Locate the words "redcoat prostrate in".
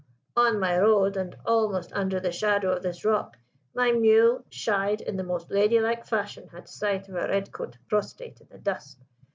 7.27-8.47